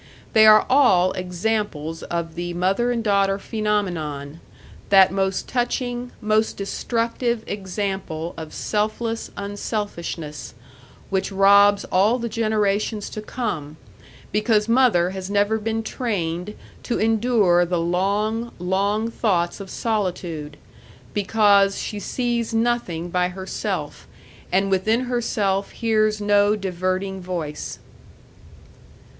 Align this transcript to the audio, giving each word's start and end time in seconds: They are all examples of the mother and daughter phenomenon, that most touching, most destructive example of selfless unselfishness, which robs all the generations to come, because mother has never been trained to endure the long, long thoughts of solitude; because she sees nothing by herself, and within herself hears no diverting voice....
They 0.33 0.47
are 0.47 0.65
all 0.67 1.11
examples 1.11 2.01
of 2.01 2.33
the 2.33 2.55
mother 2.55 2.91
and 2.91 3.03
daughter 3.03 3.37
phenomenon, 3.37 4.39
that 4.89 5.11
most 5.11 5.47
touching, 5.47 6.11
most 6.19 6.57
destructive 6.57 7.43
example 7.45 8.33
of 8.35 8.51
selfless 8.51 9.29
unselfishness, 9.37 10.55
which 11.11 11.31
robs 11.31 11.85
all 11.91 12.17
the 12.17 12.29
generations 12.29 13.11
to 13.11 13.21
come, 13.21 13.77
because 14.31 14.67
mother 14.67 15.11
has 15.11 15.29
never 15.29 15.59
been 15.59 15.83
trained 15.83 16.55
to 16.81 16.97
endure 16.99 17.63
the 17.63 17.79
long, 17.79 18.51
long 18.57 19.11
thoughts 19.11 19.59
of 19.59 19.69
solitude; 19.69 20.57
because 21.13 21.77
she 21.77 21.99
sees 21.99 22.55
nothing 22.55 23.09
by 23.11 23.27
herself, 23.29 24.07
and 24.51 24.71
within 24.71 25.01
herself 25.01 25.69
hears 25.73 26.19
no 26.19 26.55
diverting 26.55 27.21
voice.... 27.21 27.77